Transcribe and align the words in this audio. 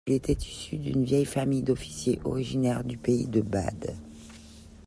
Il 0.07 0.13
était 0.15 0.33
issu 0.33 0.77
d'une 0.79 1.03
vieille 1.05 1.25
famille 1.27 1.61
d'officiers 1.61 2.19
originaire 2.23 2.83
du 2.83 2.97
pays 2.97 3.27
de 3.27 3.39
Bade. 3.39 3.95